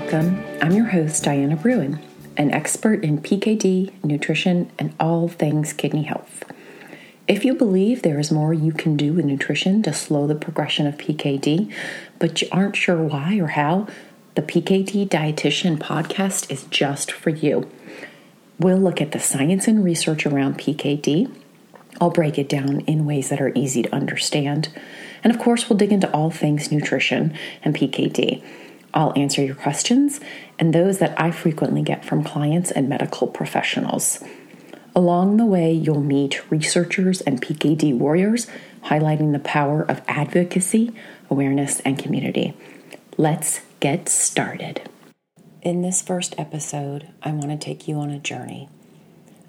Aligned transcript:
welcome. 0.00 0.42
I'm 0.62 0.72
your 0.72 0.86
host, 0.86 1.24
Diana 1.24 1.56
Bruen, 1.56 2.00
an 2.38 2.50
expert 2.52 3.04
in 3.04 3.18
PKD, 3.18 4.02
nutrition, 4.02 4.72
and 4.78 4.94
all 4.98 5.28
things 5.28 5.74
kidney 5.74 6.04
health. 6.04 6.42
If 7.28 7.44
you 7.44 7.52
believe 7.52 8.00
there 8.00 8.18
is 8.18 8.32
more 8.32 8.54
you 8.54 8.72
can 8.72 8.96
do 8.96 9.12
with 9.12 9.26
nutrition 9.26 9.82
to 9.82 9.92
slow 9.92 10.26
the 10.26 10.34
progression 10.34 10.86
of 10.86 10.96
PKD, 10.96 11.70
but 12.18 12.40
you 12.40 12.48
aren't 12.50 12.76
sure 12.76 12.96
why 12.96 13.38
or 13.38 13.48
how, 13.48 13.88
the 14.36 14.42
PKD 14.42 15.06
Dietitian 15.06 15.76
podcast 15.76 16.50
is 16.50 16.64
just 16.70 17.12
for 17.12 17.28
you. 17.28 17.70
We'll 18.58 18.78
look 18.78 19.02
at 19.02 19.12
the 19.12 19.20
science 19.20 19.68
and 19.68 19.84
research 19.84 20.24
around 20.24 20.56
PKD. 20.56 21.30
I'll 22.00 22.10
break 22.10 22.38
it 22.38 22.48
down 22.48 22.80
in 22.80 23.04
ways 23.04 23.28
that 23.28 23.42
are 23.42 23.52
easy 23.54 23.82
to 23.82 23.94
understand. 23.94 24.70
And 25.22 25.30
of 25.30 25.38
course, 25.38 25.68
we'll 25.68 25.76
dig 25.76 25.92
into 25.92 26.10
all 26.10 26.30
things 26.30 26.72
nutrition 26.72 27.36
and 27.62 27.76
PKD. 27.76 28.42
I'll 28.92 29.12
answer 29.16 29.42
your 29.42 29.54
questions 29.54 30.20
and 30.58 30.72
those 30.72 30.98
that 30.98 31.20
I 31.20 31.30
frequently 31.30 31.82
get 31.82 32.04
from 32.04 32.24
clients 32.24 32.70
and 32.70 32.88
medical 32.88 33.26
professionals. 33.26 34.22
Along 34.94 35.36
the 35.36 35.46
way, 35.46 35.72
you'll 35.72 36.00
meet 36.00 36.50
researchers 36.50 37.20
and 37.20 37.40
PKD 37.40 37.96
warriors 37.96 38.48
highlighting 38.84 39.32
the 39.32 39.38
power 39.38 39.82
of 39.82 40.02
advocacy, 40.08 40.92
awareness, 41.28 41.80
and 41.80 41.98
community. 41.98 42.54
Let's 43.16 43.60
get 43.78 44.08
started. 44.08 44.88
In 45.62 45.82
this 45.82 46.02
first 46.02 46.34
episode, 46.38 47.08
I 47.22 47.32
want 47.32 47.50
to 47.50 47.56
take 47.56 47.86
you 47.86 47.96
on 47.96 48.10
a 48.10 48.18
journey. 48.18 48.68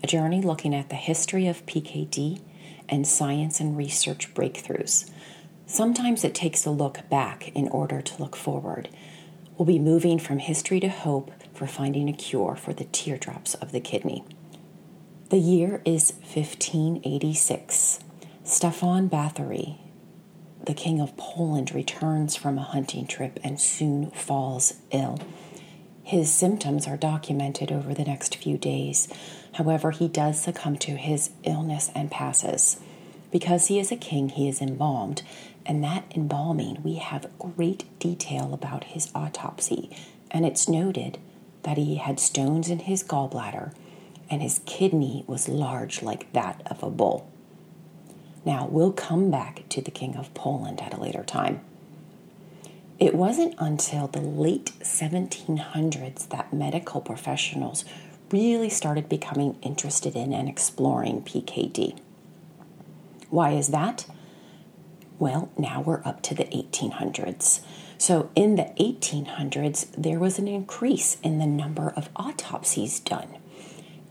A 0.03 0.07
journey 0.07 0.41
looking 0.41 0.75
at 0.75 0.89
the 0.89 0.95
history 0.95 1.47
of 1.47 1.65
PKD 1.65 2.41
and 2.89 3.07
science 3.07 3.59
and 3.59 3.77
research 3.77 4.33
breakthroughs. 4.33 5.09
Sometimes 5.65 6.23
it 6.23 6.35
takes 6.35 6.65
a 6.65 6.71
look 6.71 7.07
back 7.09 7.49
in 7.55 7.70
order 7.70 8.01
to 8.01 8.21
look 8.21 8.35
forward. 8.35 8.89
We'll 9.62 9.67
be 9.67 9.77
moving 9.77 10.17
from 10.17 10.40
history 10.40 10.79
to 10.79 10.90
hope 10.90 11.29
for 11.54 11.67
finding 11.67 12.09
a 12.09 12.13
cure 12.13 12.55
for 12.55 12.73
the 12.73 12.85
teardrops 12.85 13.54
of 13.54 13.71
the 13.71 13.79
kidney. 13.79 14.23
The 15.29 15.37
year 15.37 15.84
is 15.85 16.13
1586. 16.23 17.99
Stefan 18.43 19.07
Bathory, 19.07 19.77
the 20.65 20.73
King 20.73 20.99
of 20.99 21.15
Poland, 21.15 21.76
returns 21.76 22.35
from 22.35 22.57
a 22.57 22.63
hunting 22.63 23.05
trip 23.05 23.39
and 23.43 23.62
soon 23.62 24.09
falls 24.09 24.73
ill. 24.89 25.20
His 26.01 26.34
symptoms 26.34 26.87
are 26.87 26.98
documented 26.98 27.71
over 27.71 27.93
the 27.93 28.05
next 28.05 28.37
few 28.37 28.57
days. 28.57 29.07
However, 29.54 29.91
he 29.91 30.07
does 30.07 30.41
succumb 30.41 30.77
to 30.77 30.95
his 30.95 31.29
illness 31.43 31.91
and 31.93 32.09
passes. 32.09 32.79
Because 33.32 33.68
he 33.68 33.79
is 33.79 33.91
a 33.91 33.96
king, 33.96 34.29
he 34.29 34.48
is 34.49 34.62
embalmed, 34.62 35.21
and 35.65 35.84
that 35.84 36.05
embalming, 36.15 36.82
we 36.84 36.96
have 36.96 37.32
great 37.40 37.85
detail 37.99 38.54
about 38.54 38.85
his 38.85 39.10
autopsy, 39.15 39.90
and 40.29 40.46
it's 40.46 40.68
noted 40.68 41.18
that 41.63 41.77
he 41.77 41.96
had 41.96 42.20
stones 42.20 42.70
in 42.70 42.79
his 42.79 43.04
gallbladder 43.04 43.73
and 44.32 44.41
his 44.41 44.62
kidney 44.65 45.26
was 45.27 45.49
large 45.49 46.01
like 46.01 46.32
that 46.32 46.62
of 46.65 46.82
a 46.82 46.90
bull. 46.90 47.29
Now, 48.46 48.65
we'll 48.65 48.93
come 48.93 49.29
back 49.29 49.68
to 49.70 49.82
the 49.82 49.91
King 49.91 50.16
of 50.16 50.34
Poland 50.34 50.82
at 50.82 50.93
a 50.93 50.99
later 50.99 51.23
time. 51.23 51.60
It 52.98 53.13
wasn't 53.13 53.55
until 53.60 54.07
the 54.07 54.21
late 54.21 54.71
1700s 54.82 56.29
that 56.29 56.54
medical 56.54 57.01
professionals 57.01 57.84
really 58.32 58.70
started 58.70 59.10
becoming 59.10 59.57
interested 59.62 60.16
in 60.16 60.34
and 60.34 60.48
exploring 60.48 61.21
PKD. 61.21 61.99
Why 63.32 63.54
is 63.54 63.70
that? 63.70 64.06
Well, 65.18 65.51
now 65.57 65.81
we're 65.81 66.01
up 66.03 66.22
to 66.23 66.35
the 66.35 66.44
1800s. 66.44 67.61
So, 67.97 68.29
in 68.35 68.55
the 68.55 68.73
1800s, 68.78 69.88
there 69.97 70.19
was 70.19 70.38
an 70.38 70.47
increase 70.47 71.17
in 71.23 71.39
the 71.39 71.45
number 71.45 71.94
of 71.95 72.09
autopsies 72.16 73.00
done. 73.00 73.38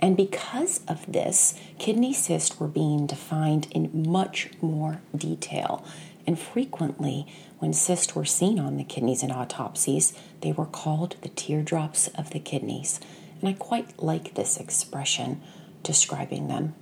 And 0.00 0.16
because 0.16 0.80
of 0.88 1.04
this, 1.12 1.54
kidney 1.78 2.14
cysts 2.14 2.58
were 2.58 2.66
being 2.66 3.06
defined 3.06 3.68
in 3.72 3.90
much 4.08 4.50
more 4.62 5.02
detail. 5.14 5.84
And 6.26 6.38
frequently, 6.38 7.26
when 7.58 7.74
cysts 7.74 8.14
were 8.14 8.24
seen 8.24 8.58
on 8.58 8.78
the 8.78 8.84
kidneys 8.84 9.22
in 9.22 9.30
autopsies, 9.30 10.14
they 10.40 10.52
were 10.52 10.64
called 10.64 11.16
the 11.20 11.28
teardrops 11.28 12.08
of 12.08 12.30
the 12.30 12.40
kidneys. 12.40 13.00
And 13.40 13.50
I 13.50 13.52
quite 13.52 14.02
like 14.02 14.34
this 14.34 14.56
expression 14.56 15.42
describing 15.82 16.48
them. 16.48 16.74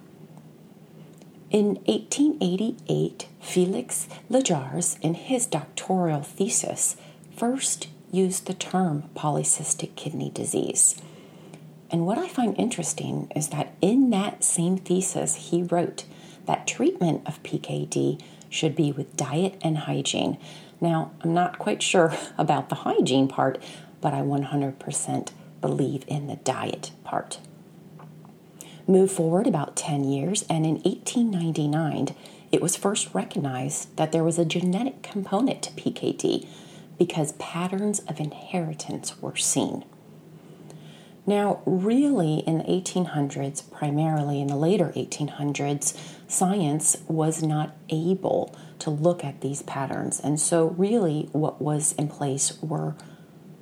In 1.50 1.76
1888, 1.86 3.26
Felix 3.40 4.06
Lejars, 4.30 5.00
in 5.00 5.14
his 5.14 5.46
doctoral 5.46 6.20
thesis, 6.20 6.96
first 7.34 7.88
used 8.12 8.46
the 8.46 8.52
term 8.52 9.04
polycystic 9.16 9.96
kidney 9.96 10.30
disease. 10.30 11.00
And 11.90 12.04
what 12.04 12.18
I 12.18 12.28
find 12.28 12.54
interesting 12.58 13.32
is 13.34 13.48
that 13.48 13.74
in 13.80 14.10
that 14.10 14.44
same 14.44 14.76
thesis, 14.76 15.50
he 15.50 15.62
wrote 15.62 16.04
that 16.44 16.66
treatment 16.66 17.26
of 17.26 17.42
PKD 17.42 18.20
should 18.50 18.76
be 18.76 18.92
with 18.92 19.16
diet 19.16 19.56
and 19.62 19.78
hygiene. 19.78 20.36
Now, 20.82 21.12
I'm 21.22 21.32
not 21.32 21.58
quite 21.58 21.82
sure 21.82 22.14
about 22.36 22.68
the 22.68 22.74
hygiene 22.74 23.26
part, 23.26 23.62
but 24.02 24.12
I 24.12 24.20
100% 24.20 25.30
believe 25.62 26.04
in 26.08 26.26
the 26.26 26.36
diet 26.36 26.90
part. 27.04 27.38
Move 28.88 29.12
forward 29.12 29.46
about 29.46 29.76
10 29.76 30.04
years, 30.04 30.46
and 30.48 30.64
in 30.64 30.76
1899, 30.76 32.16
it 32.50 32.62
was 32.62 32.74
first 32.74 33.14
recognized 33.14 33.94
that 33.96 34.12
there 34.12 34.24
was 34.24 34.38
a 34.38 34.46
genetic 34.46 35.02
component 35.02 35.62
to 35.62 35.70
PKD 35.72 36.48
because 36.98 37.32
patterns 37.32 37.98
of 38.08 38.18
inheritance 38.18 39.20
were 39.20 39.36
seen. 39.36 39.84
Now, 41.26 41.60
really, 41.66 42.38
in 42.46 42.56
the 42.58 42.64
1800s, 42.64 43.70
primarily 43.70 44.40
in 44.40 44.46
the 44.46 44.56
later 44.56 44.90
1800s, 44.96 45.94
science 46.26 46.96
was 47.06 47.42
not 47.42 47.76
able 47.90 48.56
to 48.78 48.88
look 48.88 49.22
at 49.22 49.42
these 49.42 49.60
patterns. 49.60 50.18
And 50.18 50.40
so, 50.40 50.68
really, 50.68 51.28
what 51.32 51.60
was 51.60 51.92
in 51.92 52.08
place 52.08 52.58
were 52.62 52.94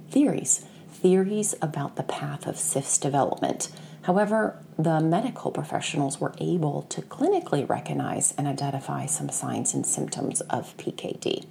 theories 0.08 0.64
theories 0.96 1.54
about 1.60 1.96
the 1.96 2.02
path 2.02 2.46
of 2.46 2.58
cyst 2.58 3.02
development. 3.02 3.68
However, 4.06 4.62
the 4.78 5.00
medical 5.00 5.50
professionals 5.50 6.20
were 6.20 6.32
able 6.38 6.82
to 6.82 7.02
clinically 7.02 7.68
recognize 7.68 8.32
and 8.38 8.46
identify 8.46 9.06
some 9.06 9.28
signs 9.30 9.74
and 9.74 9.84
symptoms 9.84 10.42
of 10.42 10.76
PKD. 10.76 11.44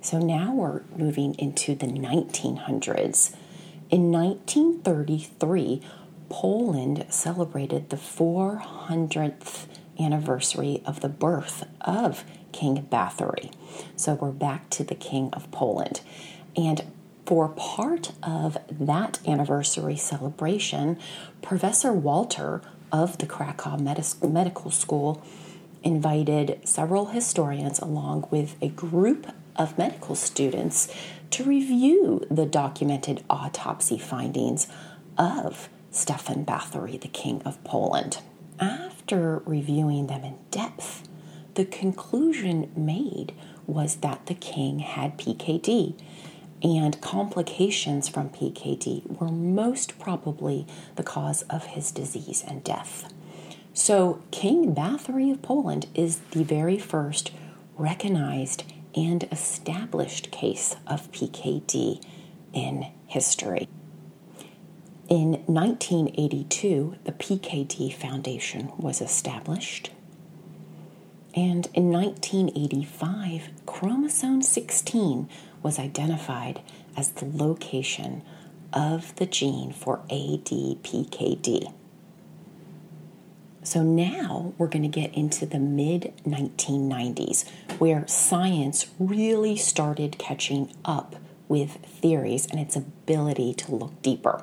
So 0.00 0.18
now 0.18 0.54
we're 0.54 0.80
moving 0.96 1.34
into 1.34 1.74
the 1.74 1.88
1900s. 1.88 3.36
In 3.90 4.10
1933, 4.10 5.82
Poland 6.30 7.04
celebrated 7.10 7.90
the 7.90 7.96
400th 7.96 9.66
anniversary 10.00 10.80
of 10.86 11.00
the 11.00 11.10
birth 11.10 11.66
of 11.82 12.24
King 12.52 12.88
Bathory. 12.90 13.52
So 13.94 14.14
we're 14.14 14.30
back 14.30 14.70
to 14.70 14.84
the 14.84 14.94
King 14.94 15.28
of 15.34 15.50
Poland. 15.50 16.00
And 16.56 16.90
for 17.28 17.50
part 17.50 18.12
of 18.22 18.56
that 18.70 19.18
anniversary 19.28 19.96
celebration, 19.96 20.98
Professor 21.42 21.92
Walter 21.92 22.62
of 22.90 23.18
the 23.18 23.26
Krakow 23.26 23.76
Medical 23.76 24.70
School 24.70 25.22
invited 25.82 26.58
several 26.66 27.06
historians 27.06 27.80
along 27.80 28.26
with 28.30 28.56
a 28.62 28.68
group 28.70 29.26
of 29.56 29.76
medical 29.76 30.14
students 30.14 30.90
to 31.28 31.44
review 31.44 32.26
the 32.30 32.46
documented 32.46 33.22
autopsy 33.28 33.98
findings 33.98 34.66
of 35.18 35.68
Stefan 35.90 36.46
Bathory, 36.46 36.98
the 36.98 37.08
King 37.08 37.42
of 37.44 37.62
Poland. 37.62 38.22
After 38.58 39.42
reviewing 39.44 40.06
them 40.06 40.24
in 40.24 40.38
depth, 40.50 41.06
the 41.56 41.66
conclusion 41.66 42.72
made 42.74 43.34
was 43.66 43.96
that 43.96 44.24
the 44.24 44.34
king 44.34 44.78
had 44.78 45.18
PKD, 45.18 45.94
and 46.62 47.00
complications 47.00 48.08
from 48.08 48.30
PKD 48.30 49.20
were 49.20 49.28
most 49.28 49.98
probably 49.98 50.66
the 50.96 51.02
cause 51.02 51.42
of 51.42 51.66
his 51.66 51.90
disease 51.90 52.44
and 52.46 52.64
death. 52.64 53.12
So, 53.72 54.22
King 54.32 54.74
Batory 54.74 55.30
of 55.30 55.40
Poland 55.40 55.86
is 55.94 56.18
the 56.32 56.42
very 56.42 56.78
first 56.78 57.30
recognized 57.76 58.64
and 58.96 59.28
established 59.30 60.32
case 60.32 60.74
of 60.86 61.12
PKD 61.12 62.02
in 62.52 62.86
history. 63.06 63.68
In 65.08 65.42
1982, 65.46 66.96
the 67.04 67.12
PKD 67.12 67.94
Foundation 67.94 68.72
was 68.76 69.00
established. 69.00 69.90
And 71.34 71.68
in 71.72 71.90
1985, 71.90 73.50
chromosome 73.64 74.42
16 74.42 75.28
was 75.62 75.78
identified 75.78 76.60
as 76.96 77.10
the 77.10 77.26
location 77.26 78.22
of 78.72 79.14
the 79.16 79.26
gene 79.26 79.72
for 79.72 80.00
ADPKD. 80.10 81.72
So 83.62 83.82
now 83.82 84.54
we're 84.56 84.68
going 84.68 84.82
to 84.82 84.88
get 84.88 85.14
into 85.14 85.44
the 85.44 85.58
mid 85.58 86.14
1990s 86.24 87.48
where 87.78 88.06
science 88.06 88.86
really 88.98 89.56
started 89.56 90.18
catching 90.18 90.72
up 90.84 91.16
with 91.48 91.72
theories 91.84 92.46
and 92.46 92.60
its 92.60 92.76
ability 92.76 93.54
to 93.54 93.74
look 93.74 94.00
deeper. 94.02 94.42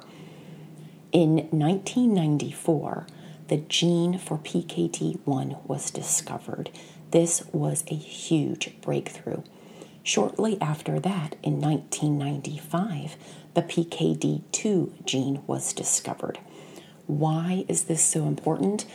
In 1.12 1.48
1994, 1.52 3.08
the 3.48 3.58
gene 3.58 4.18
for 4.18 4.38
PKD1 4.38 5.66
was 5.68 5.92
discovered. 5.92 6.70
This 7.12 7.46
was 7.54 7.84
a 7.88 7.96
huge 7.96 8.80
breakthrough. 8.82 9.44
Shortly 10.06 10.62
after 10.62 11.00
that, 11.00 11.36
in 11.42 11.60
1995, 11.60 13.18
the 13.56 13.64
PKD2 13.64 15.04
gene 15.04 15.42
was 15.48 15.74
discovered. 15.74 16.38
Why 17.08 17.66
is 17.68 17.86
this 17.86 18.04
so 18.06 18.28
important? 18.28 18.86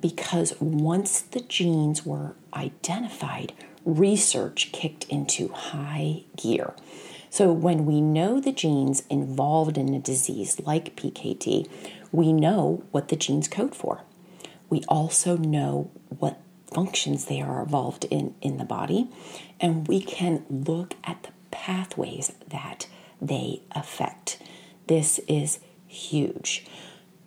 Because 0.00 0.54
once 0.60 1.22
the 1.22 1.40
genes 1.40 2.06
were 2.06 2.36
identified, 2.54 3.52
research 3.84 4.70
kicked 4.70 5.06
into 5.08 5.48
high 5.48 6.22
gear. 6.36 6.74
So, 7.30 7.52
when 7.52 7.84
we 7.84 8.00
know 8.00 8.40
the 8.40 8.52
genes 8.52 9.02
involved 9.10 9.76
in 9.76 9.92
a 9.92 9.98
disease 9.98 10.60
like 10.60 10.94
PKD, 10.94 11.68
we 12.12 12.32
know 12.32 12.84
what 12.92 13.08
the 13.08 13.16
genes 13.16 13.48
code 13.48 13.74
for. 13.74 14.02
We 14.68 14.84
also 14.86 15.36
know 15.36 15.90
what 16.08 16.40
functions 16.72 17.24
they 17.24 17.40
are 17.40 17.62
involved 17.62 18.04
in 18.06 18.34
in 18.40 18.58
the 18.58 18.64
body, 18.64 19.08
and 19.60 19.86
we 19.88 20.00
can 20.00 20.44
look 20.48 20.94
at 21.04 21.22
the 21.22 21.30
pathways 21.50 22.32
that 22.48 22.86
they 23.20 23.62
affect. 23.72 24.40
This 24.86 25.18
is 25.28 25.60
huge. 25.86 26.64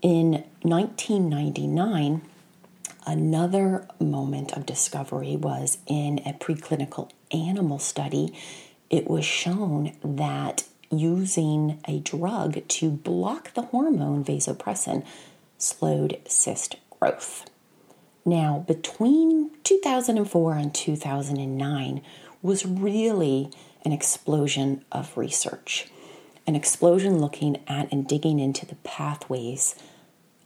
In 0.02 0.44
1999, 0.64 2.22
another 3.06 3.88
moment 4.00 4.52
of 4.54 4.66
discovery 4.66 5.36
was 5.36 5.78
in 5.88 6.20
a 6.26 6.34
preclinical 6.34 7.10
animal 7.32 7.80
study. 7.80 8.34
It 8.90 9.10
was 9.10 9.26
shown 9.26 9.94
that 10.04 10.66
using 10.90 11.80
a 11.88 12.00
drug 12.00 12.68
to 12.68 12.90
block 12.90 13.54
the 13.54 13.64
hormone 13.64 14.24
vasopressin 14.24 15.06
slowed 15.58 16.20
cyst 16.28 16.76
growth. 16.90 17.50
Now, 18.26 18.64
between 18.68 19.52
2004 19.64 20.54
and 20.56 20.74
2009 20.74 22.02
was 22.42 22.66
really 22.66 23.50
an 23.84 23.92
explosion 23.92 24.86
of 24.92 25.18
research, 25.18 25.88
an 26.48 26.56
explosion 26.56 27.20
looking 27.20 27.58
at 27.68 27.92
and 27.92 28.08
digging 28.08 28.40
into 28.40 28.66
the 28.66 28.76
pathways 28.76 29.76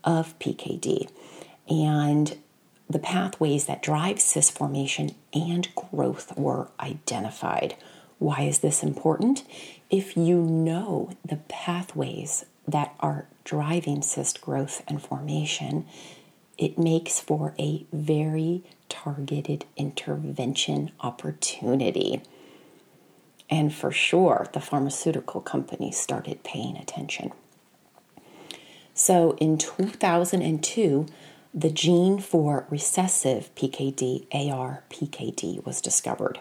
of 0.02 0.38
PKD 0.38 1.08
and 1.68 2.36
the 2.90 2.98
pathways 2.98 3.66
that 3.66 3.82
drive 3.82 4.20
cyst 4.20 4.56
formation 4.56 5.14
and 5.34 5.68
growth 5.74 6.36
were 6.36 6.68
identified. 6.80 7.76
Why 8.18 8.42
is 8.42 8.60
this 8.60 8.82
important? 8.82 9.44
If 9.90 10.16
you 10.16 10.42
know 10.42 11.10
the 11.24 11.36
pathways 11.36 12.46
that 12.66 12.94
are 13.00 13.26
driving 13.44 14.02
cyst 14.02 14.40
growth 14.40 14.82
and 14.88 15.02
formation, 15.02 15.86
it 16.58 16.76
makes 16.76 17.20
for 17.20 17.54
a 17.58 17.86
very 17.92 18.64
targeted 18.88 19.64
intervention 19.76 20.90
opportunity. 21.00 22.20
And 23.48 23.72
for 23.72 23.90
sure, 23.90 24.48
the 24.52 24.60
pharmaceutical 24.60 25.40
companies 25.40 25.96
started 25.96 26.42
paying 26.42 26.76
attention. 26.76 27.32
So 28.92 29.36
in 29.40 29.56
2002, 29.56 31.06
the 31.54 31.70
gene 31.70 32.18
for 32.18 32.66
recessive 32.68 33.54
PKD, 33.54 34.26
AR 34.32 34.82
PKD, 34.90 35.64
was 35.64 35.80
discovered. 35.80 36.40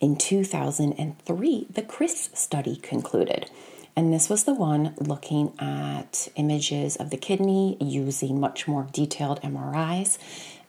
In 0.00 0.16
2003, 0.16 1.66
the 1.70 1.82
CRISP 1.82 2.36
study 2.36 2.76
concluded, 2.76 3.50
and 4.00 4.14
this 4.14 4.30
was 4.30 4.44
the 4.44 4.54
one 4.54 4.94
looking 4.98 5.52
at 5.58 6.28
images 6.36 6.96
of 6.96 7.10
the 7.10 7.18
kidney 7.18 7.76
using 7.82 8.40
much 8.40 8.66
more 8.66 8.86
detailed 8.92 9.42
MRIs. 9.42 10.16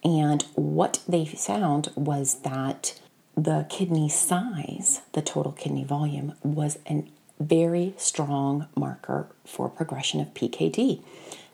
And 0.04 0.44
what 0.56 1.00
they 1.08 1.24
found 1.24 1.88
was 1.96 2.42
that 2.42 3.00
the 3.38 3.66
kidney 3.70 4.10
size, 4.10 5.00
the 5.14 5.22
total 5.22 5.54
kidney 5.54 5.86
volume, 5.86 6.34
was 6.44 6.78
a 6.90 7.06
very 7.40 7.94
strong 7.96 8.68
marker 8.76 9.28
for 9.46 9.70
progression 9.70 10.20
of 10.20 10.34
PKD. 10.34 11.02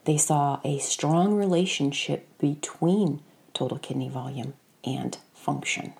They 0.06 0.18
saw 0.18 0.60
a 0.64 0.80
strong 0.80 1.36
relationship 1.36 2.28
between 2.40 3.22
total 3.54 3.78
kidney 3.78 4.10
volume 4.10 4.56
and 4.84 5.16
function. 5.36 5.94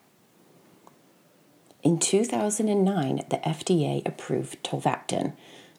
In 1.84 2.00
2009, 2.00 3.26
the 3.30 3.38
FDA 3.38 4.04
approved 4.08 4.64
tolvaptan. 4.64 5.34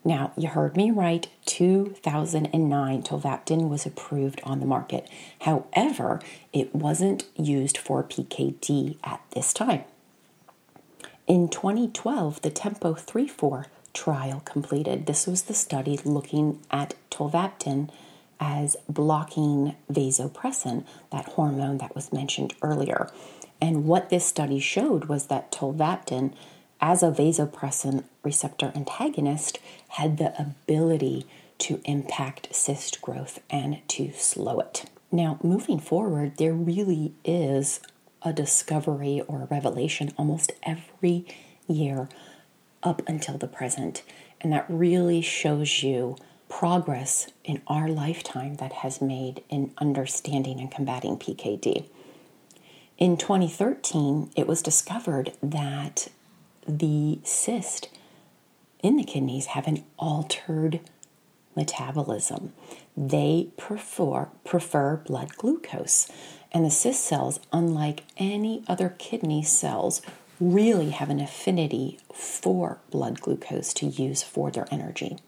Now, 0.05 0.33
you 0.37 0.49
heard 0.49 0.77
me 0.77 0.91
right, 0.91 1.27
2009, 1.45 3.03
tolvaptan 3.03 3.69
was 3.69 3.85
approved 3.85 4.41
on 4.45 4.61
the 4.61 4.67
market. 4.67 5.09
However, 5.41 6.21
it 6.53 6.75
wasn't 6.75 7.25
used 7.37 7.77
for 7.77 8.03
PKD 8.03 8.97
at 9.05 9.21
this 9.33 9.53
time. 9.53 9.85
In 11.27 11.49
2012, 11.49 12.41
the 12.43 12.51
Tempo 12.51 12.95
3 12.95 13.29
4 13.29 13.67
trial 13.93 14.41
completed. 14.45 15.07
This 15.07 15.27
was 15.27 15.43
the 15.43 15.55
study 15.55 15.99
looking 16.05 16.61
at 16.71 16.95
tolvaptan 17.11 17.91
as 18.41 18.77
blocking 18.89 19.75
vasopressin, 19.91 20.85
that 21.11 21.27
hormone 21.31 21.79
that 21.79 21.95
was 21.95 22.13
mentioned 22.13 22.55
earlier. 22.63 23.11
And 23.61 23.85
what 23.85 24.09
this 24.09 24.25
study 24.25 24.61
showed 24.61 25.07
was 25.07 25.27
that 25.27 25.51
tolvaptan, 25.51 26.33
as 26.81 27.03
a 27.03 27.11
vasopressin 27.11 28.05
receptor 28.23 28.73
antagonist, 28.75 29.59
had 29.89 30.19
the 30.19 30.39
ability 30.41 31.27
to 31.59 31.81
impact 31.85 32.55
cyst 32.55 33.03
growth 33.03 33.41
and 33.51 33.81
to 33.89 34.13
slow 34.13 34.61
it. 34.61 34.85
Now, 35.11 35.39
moving 35.43 35.81
forward, 35.81 36.37
there 36.37 36.53
really 36.53 37.15
is 37.25 37.81
a 38.23 38.33
discovery 38.33 39.23
or 39.27 39.43
a 39.43 39.47
revelation 39.47 40.13
almost 40.17 40.53
every 40.63 41.27
year 41.67 42.09
up 42.83 43.03
until 43.09 43.39
the 43.39 43.49
present. 43.49 44.03
And 44.41 44.53
that 44.53 44.67
really 44.69 45.21
shows 45.21 45.83
you 45.83 46.17
progress 46.49 47.29
in 47.45 47.61
our 47.67 47.89
lifetime 47.89 48.57
that 48.57 48.73
has 48.73 49.01
made 49.01 49.43
in 49.49 49.73
understanding 49.79 50.61
and 50.61 50.71
combating 50.71 51.17
PKD. 51.19 51.87
In 52.97 53.17
2013, 53.17 54.31
it 54.37 54.47
was 54.47 54.63
discovered 54.63 55.33
that 55.43 56.09
the 56.67 57.21
cyst 57.25 57.89
in 58.83 58.97
the 58.97 59.05
kidneys 59.05 59.47
have 59.47 59.67
an 59.67 59.85
altered 59.99 60.81
metabolism. 61.57 62.53
They 62.97 63.49
prefer, 63.57 64.29
prefer 64.45 64.97
blood 64.97 65.37
glucose. 65.37 66.11
And 66.53 66.65
the 66.65 66.71
cyst 66.71 67.05
cells, 67.05 67.41
unlike 67.53 68.05
any 68.17 68.63
other 68.69 68.95
kidney 68.99 69.43
cells, 69.43 70.01
really 70.41 70.91
have 70.91 71.11
an 71.11 71.21
affinity 71.21 71.99
for 72.15 72.79
blood 72.91 73.21
glucose 73.21 73.75
to 73.75 73.87
use 73.87 74.23
for 74.23 74.51
their 74.51 74.67
energy. 74.71 75.19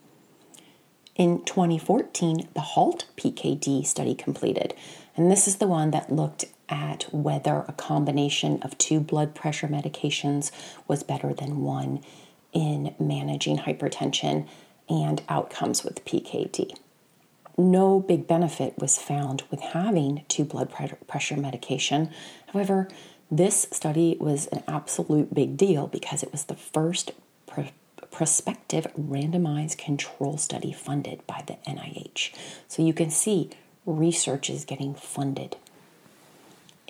In 1.15 1.43
2014, 1.43 2.47
the 2.53 2.61
HALT 2.61 3.05
PKD 3.17 3.85
study 3.85 4.15
completed, 4.15 4.73
and 5.15 5.29
this 5.29 5.47
is 5.47 5.57
the 5.57 5.67
one 5.67 5.91
that 5.91 6.11
looked 6.11 6.45
at 6.71 7.03
whether 7.13 7.65
a 7.67 7.73
combination 7.73 8.61
of 8.63 8.77
two 8.77 8.99
blood 8.99 9.35
pressure 9.35 9.67
medications 9.67 10.51
was 10.87 11.03
better 11.03 11.33
than 11.33 11.61
one 11.61 12.01
in 12.53 12.95
managing 12.99 13.59
hypertension 13.59 14.47
and 14.89 15.21
outcomes 15.29 15.83
with 15.83 16.03
PKD. 16.05 16.75
No 17.57 17.99
big 17.99 18.27
benefit 18.27 18.79
was 18.79 18.97
found 18.97 19.43
with 19.51 19.59
having 19.59 20.23
two 20.27 20.45
blood 20.45 20.71
pressure 21.07 21.37
medication. 21.37 22.09
However, 22.53 22.87
this 23.29 23.67
study 23.71 24.17
was 24.19 24.47
an 24.47 24.63
absolute 24.67 25.33
big 25.33 25.57
deal 25.57 25.87
because 25.87 26.23
it 26.23 26.31
was 26.31 26.45
the 26.45 26.55
first 26.55 27.11
pr- 27.45 27.61
prospective 28.09 28.87
randomized 28.99 29.77
control 29.77 30.37
study 30.37 30.71
funded 30.73 31.25
by 31.27 31.43
the 31.45 31.57
NIH. 31.69 32.33
So 32.67 32.83
you 32.83 32.93
can 32.93 33.09
see 33.09 33.49
research 33.85 34.49
is 34.49 34.65
getting 34.65 34.93
funded. 34.95 35.55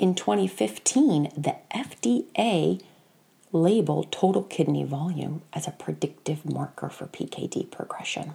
In 0.02 0.16
2015, 0.16 1.32
the 1.38 1.58
FDA 1.70 2.82
labeled 3.52 4.12
total 4.12 4.42
kidney 4.42 4.84
volume 4.84 5.44
as 5.54 5.68
a 5.68 5.72
predictive 5.78 6.44
marker 6.44 6.90
for 6.90 7.06
PKD 7.06 7.70
progression. 7.70 8.34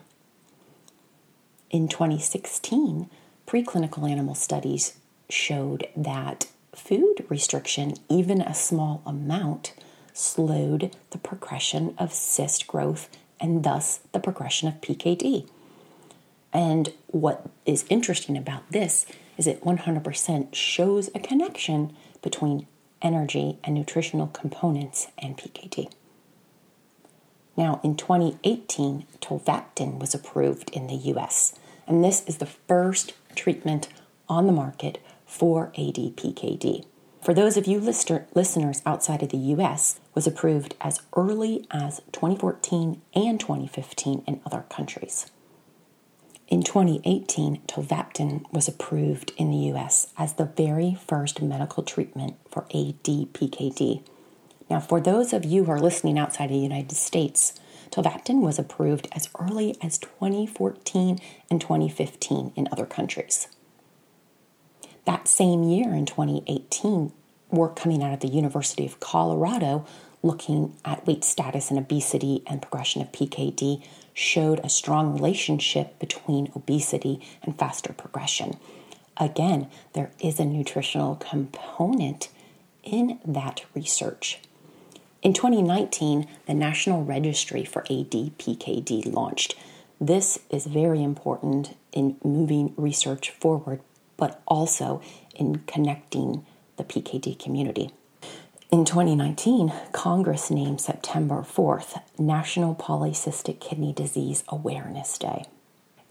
In 1.68 1.88
2016, 1.88 3.10
preclinical 3.48 4.08
animal 4.08 4.36
studies 4.36 4.96
showed 5.28 5.88
that 5.96 6.46
food 6.72 7.26
restriction, 7.28 7.94
even 8.08 8.40
a 8.40 8.54
small 8.54 9.02
amount, 9.04 9.74
slowed 10.12 10.94
the 11.10 11.18
progression 11.18 11.96
of 11.98 12.12
cyst 12.12 12.68
growth 12.68 13.08
and 13.40 13.64
thus 13.64 13.98
the 14.12 14.20
progression 14.20 14.68
of 14.68 14.80
PKD. 14.80 15.48
And 16.52 16.92
what 17.08 17.50
is 17.64 17.84
interesting 17.88 18.36
about 18.36 18.70
this 18.70 19.04
is 19.36 19.46
it 19.46 19.62
100% 19.62 20.54
shows 20.54 21.10
a 21.14 21.20
connection 21.20 21.94
between 22.22 22.66
energy 23.02 23.58
and 23.64 23.74
nutritional 23.74 24.26
components 24.28 25.08
and 25.18 25.36
PKD. 25.36 25.92
Now, 27.56 27.80
in 27.82 27.96
2018, 27.96 29.06
tolvaptan 29.20 29.98
was 29.98 30.14
approved 30.14 30.70
in 30.70 30.86
the 30.86 30.96
US, 31.14 31.54
and 31.86 32.04
this 32.04 32.24
is 32.26 32.38
the 32.38 32.46
first 32.46 33.14
treatment 33.34 33.88
on 34.28 34.46
the 34.46 34.52
market 34.52 34.98
for 35.24 35.72
ADPKD. 35.78 36.84
For 37.22 37.34
those 37.34 37.56
of 37.56 37.66
you 37.66 37.80
lister- 37.80 38.26
listeners 38.34 38.82
outside 38.86 39.22
of 39.22 39.30
the 39.30 39.38
US, 39.54 39.98
was 40.14 40.26
approved 40.26 40.74
as 40.80 41.00
early 41.16 41.66
as 41.70 42.00
2014 42.12 43.00
and 43.14 43.40
2015 43.40 44.22
in 44.26 44.40
other 44.46 44.64
countries. 44.68 45.26
In 46.48 46.62
2018, 46.62 47.62
tolvaptan 47.66 48.44
was 48.52 48.68
approved 48.68 49.32
in 49.36 49.50
the 49.50 49.74
US 49.74 50.12
as 50.16 50.34
the 50.34 50.44
very 50.44 50.94
first 50.94 51.42
medical 51.42 51.82
treatment 51.82 52.36
for 52.48 52.62
ADPKD. 52.72 54.02
Now, 54.70 54.78
for 54.78 55.00
those 55.00 55.32
of 55.32 55.44
you 55.44 55.64
who 55.64 55.72
are 55.72 55.80
listening 55.80 56.18
outside 56.18 56.46
of 56.46 56.50
the 56.50 56.58
United 56.58 56.96
States, 56.96 57.54
tolvaptan 57.90 58.42
was 58.42 58.60
approved 58.60 59.08
as 59.10 59.28
early 59.40 59.76
as 59.82 59.98
2014 59.98 61.18
and 61.50 61.60
2015 61.60 62.52
in 62.54 62.68
other 62.70 62.86
countries. 62.86 63.48
That 65.04 65.26
same 65.26 65.64
year 65.64 65.94
in 65.94 66.06
2018, 66.06 67.12
work 67.50 67.74
coming 67.74 68.04
out 68.04 68.14
of 68.14 68.20
the 68.20 68.28
University 68.28 68.86
of 68.86 69.00
Colorado 69.00 69.84
looking 70.22 70.76
at 70.84 71.06
weight 71.06 71.24
status 71.24 71.70
and 71.70 71.78
obesity 71.78 72.42
and 72.46 72.62
progression 72.62 73.02
of 73.02 73.12
PKD 73.12 73.84
showed 74.16 74.58
a 74.60 74.68
strong 74.70 75.12
relationship 75.12 75.98
between 75.98 76.50
obesity 76.56 77.20
and 77.42 77.58
faster 77.58 77.92
progression. 77.92 78.56
Again, 79.18 79.68
there 79.92 80.10
is 80.18 80.40
a 80.40 80.46
nutritional 80.46 81.16
component 81.16 82.30
in 82.82 83.18
that 83.26 83.66
research. 83.74 84.38
In 85.20 85.34
2019, 85.34 86.26
the 86.46 86.54
National 86.54 87.04
Registry 87.04 87.62
for 87.66 87.82
ADPKD 87.82 89.12
launched. 89.12 89.54
This 90.00 90.38
is 90.48 90.64
very 90.64 91.02
important 91.02 91.76
in 91.92 92.16
moving 92.24 92.72
research 92.78 93.30
forward, 93.30 93.80
but 94.16 94.40
also 94.48 95.02
in 95.34 95.58
connecting 95.66 96.46
the 96.78 96.84
PKD 96.84 97.38
community. 97.38 97.90
In 98.72 98.84
2019, 98.84 99.72
Congress 99.92 100.50
named 100.50 100.80
September 100.80 101.42
4th 101.42 102.00
National 102.18 102.74
Polycystic 102.74 103.60
Kidney 103.60 103.92
Disease 103.92 104.42
Awareness 104.48 105.16
Day. 105.18 105.44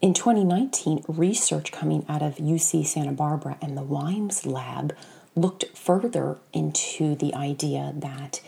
In 0.00 0.14
2019, 0.14 1.04
research 1.06 1.70
coming 1.70 2.06
out 2.08 2.22
of 2.22 2.36
UC 2.36 2.86
Santa 2.86 3.12
Barbara 3.12 3.58
and 3.60 3.76
the 3.76 3.82
Weimbs 3.82 4.46
lab 4.46 4.96
looked 5.34 5.66
further 5.76 6.38
into 6.54 7.14
the 7.14 7.34
idea 7.34 7.92
that 7.94 8.40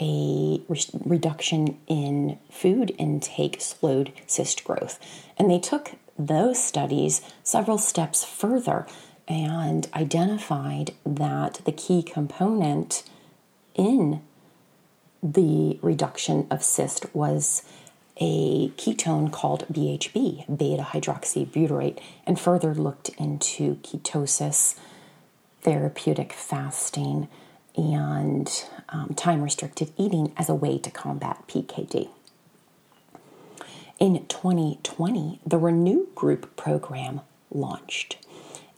a 0.00 0.62
re- 0.68 0.80
reduction 1.04 1.76
in 1.88 2.38
food 2.48 2.94
intake 2.98 3.60
slowed 3.60 4.12
cyst 4.28 4.62
growth. 4.62 5.00
And 5.36 5.50
they 5.50 5.58
took 5.58 5.92
those 6.16 6.62
studies 6.62 7.20
several 7.42 7.78
steps 7.78 8.24
further 8.24 8.86
and 9.26 9.88
identified 9.92 10.92
that 11.04 11.62
the 11.64 11.72
key 11.72 12.04
component 12.04 13.02
in 13.76 14.20
the 15.22 15.78
reduction 15.82 16.46
of 16.50 16.64
cyst 16.64 17.14
was 17.14 17.62
a 18.18 18.68
ketone 18.70 19.30
called 19.30 19.66
BHB, 19.70 20.56
beta 20.58 20.82
hydroxybutyrate, 20.82 21.98
and 22.26 22.40
further 22.40 22.74
looked 22.74 23.10
into 23.18 23.76
ketosis, 23.76 24.78
therapeutic 25.62 26.32
fasting, 26.32 27.28
and 27.76 28.64
um, 28.88 29.12
time 29.14 29.42
restricted 29.42 29.92
eating 29.98 30.32
as 30.36 30.48
a 30.48 30.54
way 30.54 30.78
to 30.78 30.90
combat 30.90 31.42
PKD. 31.46 32.08
In 33.98 34.26
2020, 34.26 35.40
the 35.46 35.58
Ren.Nu 35.58 36.08
Group 36.14 36.56
program 36.56 37.20
launched, 37.50 38.16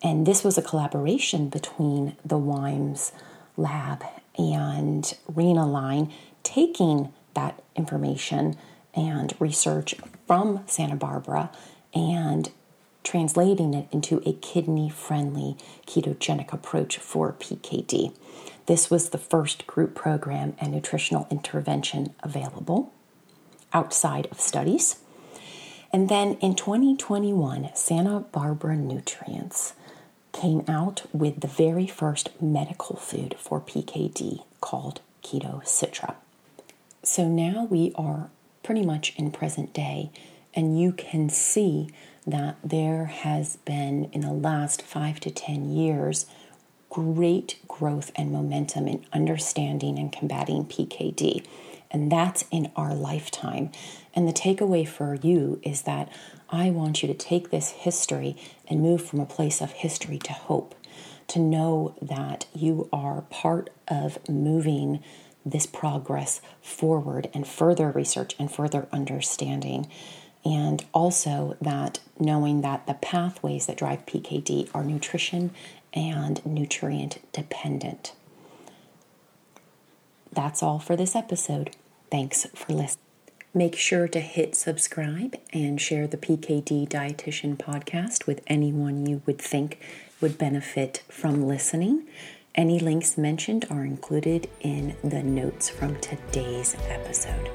and 0.02 0.26
this 0.26 0.42
was 0.42 0.58
a 0.58 0.62
collaboration 0.62 1.48
between 1.48 2.16
the 2.24 2.38
Weimbs 2.38 3.12
lab 3.56 4.02
and 4.38 5.12
Rena 5.26 5.66
Line 5.66 6.12
taking 6.42 7.12
that 7.34 7.62
information 7.76 8.56
and 8.94 9.34
research 9.38 9.94
from 10.26 10.64
Santa 10.66 10.96
Barbara 10.96 11.50
and 11.94 12.50
translating 13.04 13.74
it 13.74 13.88
into 13.90 14.22
a 14.26 14.32
kidney 14.34 14.88
friendly 14.88 15.56
ketogenic 15.86 16.52
approach 16.52 16.98
for 16.98 17.32
PKD. 17.32 18.14
This 18.66 18.90
was 18.90 19.10
the 19.10 19.18
first 19.18 19.66
group 19.66 19.94
program 19.94 20.54
and 20.58 20.72
nutritional 20.72 21.26
intervention 21.30 22.14
available 22.22 22.92
outside 23.72 24.26
of 24.30 24.40
studies. 24.40 24.96
And 25.92 26.08
then 26.10 26.34
in 26.34 26.54
2021, 26.54 27.70
Santa 27.74 28.20
Barbara 28.20 28.76
Nutrients 28.76 29.72
came 30.32 30.64
out 30.68 31.02
with 31.12 31.40
the 31.40 31.48
very 31.48 31.86
first 31.86 32.30
medical 32.40 32.96
food 32.96 33.34
for 33.38 33.60
PKD 33.60 34.44
called 34.60 35.00
KetoCitra. 35.22 36.14
So 37.02 37.28
now 37.28 37.66
we 37.70 37.92
are 37.94 38.30
pretty 38.62 38.84
much 38.84 39.14
in 39.16 39.30
present 39.30 39.72
day, 39.72 40.10
and 40.54 40.78
you 40.80 40.92
can 40.92 41.28
see 41.28 41.88
that 42.26 42.56
there 42.62 43.06
has 43.06 43.56
been 43.58 44.10
in 44.12 44.20
the 44.20 44.32
last 44.32 44.82
five 44.82 45.18
to 45.20 45.30
10 45.30 45.70
years 45.70 46.26
great 46.90 47.58
growth 47.68 48.10
and 48.16 48.32
momentum 48.32 48.88
in 48.88 49.04
understanding 49.12 49.98
and 49.98 50.12
combating 50.12 50.64
PKD. 50.64 51.44
And 51.90 52.12
that's 52.12 52.44
in 52.50 52.70
our 52.76 52.94
lifetime. 52.94 53.70
And 54.14 54.28
the 54.28 54.32
takeaway 54.32 54.86
for 54.86 55.14
you 55.14 55.60
is 55.62 55.82
that 55.82 56.10
I 56.50 56.70
want 56.70 57.02
you 57.02 57.08
to 57.08 57.14
take 57.14 57.50
this 57.50 57.70
history 57.70 58.36
and 58.66 58.82
move 58.82 59.04
from 59.04 59.20
a 59.20 59.26
place 59.26 59.60
of 59.60 59.72
history 59.72 60.18
to 60.18 60.32
hope, 60.32 60.74
to 61.28 61.38
know 61.38 61.94
that 62.02 62.46
you 62.54 62.88
are 62.92 63.22
part 63.22 63.70
of 63.86 64.18
moving 64.28 65.02
this 65.46 65.66
progress 65.66 66.40
forward 66.60 67.30
and 67.32 67.46
further 67.46 67.90
research 67.90 68.34
and 68.38 68.50
further 68.52 68.88
understanding. 68.92 69.88
And 70.44 70.84
also 70.92 71.56
that 71.60 72.00
knowing 72.18 72.60
that 72.62 72.86
the 72.86 72.94
pathways 72.94 73.66
that 73.66 73.76
drive 73.76 74.06
PKD 74.06 74.70
are 74.74 74.84
nutrition 74.84 75.52
and 75.92 76.44
nutrient 76.44 77.18
dependent. 77.32 78.12
That's 80.32 80.62
all 80.62 80.78
for 80.78 80.96
this 80.96 81.16
episode. 81.16 81.76
Thanks 82.10 82.46
for 82.54 82.72
listening. 82.72 83.04
Make 83.54 83.76
sure 83.76 84.06
to 84.08 84.20
hit 84.20 84.54
subscribe 84.54 85.36
and 85.52 85.80
share 85.80 86.06
the 86.06 86.16
PKD 86.16 86.88
Dietitian 86.88 87.56
podcast 87.56 88.26
with 88.26 88.42
anyone 88.46 89.06
you 89.06 89.22
would 89.26 89.40
think 89.40 89.78
would 90.20 90.36
benefit 90.38 91.02
from 91.08 91.46
listening. 91.46 92.06
Any 92.54 92.78
links 92.78 93.16
mentioned 93.16 93.66
are 93.70 93.84
included 93.84 94.48
in 94.60 94.96
the 95.02 95.22
notes 95.22 95.68
from 95.68 95.98
today's 96.00 96.76
episode. 96.88 97.50